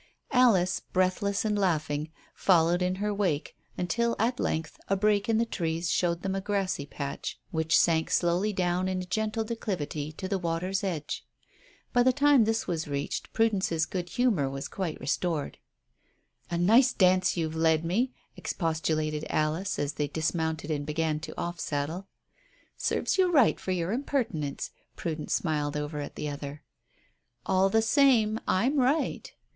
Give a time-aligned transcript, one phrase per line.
[0.31, 5.45] Alice, breathless and laughing, followed in her wake, until at length a break in the
[5.45, 10.27] trees showed them a grassy patch which sank slowly down in a gentle declivity to
[10.27, 11.23] the water's edge.
[11.93, 15.59] By the time this was reached Prudence's good humour was quite restored.
[16.49, 21.59] "A nice dance you've led me," expostulated Alice, as they dismounted and began to off
[21.59, 22.07] saddle.
[22.75, 26.63] "Serves you right for your impertinence," Prudence smiled over at the other.
[27.45, 29.31] "All the same I'm right."